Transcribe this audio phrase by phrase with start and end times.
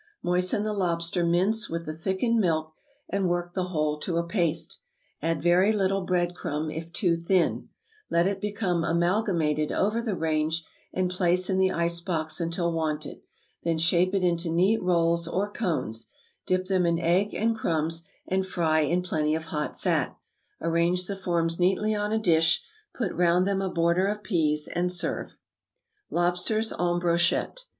[0.23, 2.73] Moisten the lobster mince with the thickened milk,
[3.09, 4.79] and work the whole to a paste;
[5.21, 7.69] add very little bread crumb if too thin;
[8.09, 13.21] let it become amalgamated over the range, and place in the ice box until wanted;
[13.61, 16.07] then shape it into neat rolls or cones;
[16.47, 20.17] dip them in egg and crumbs, and fry in plenty of hot fat.
[20.59, 22.63] Arrange the forms neatly on a dish,
[22.95, 25.37] put round them a border of pease, and serve.
[26.09, 27.65] =Lobsters en Brochette.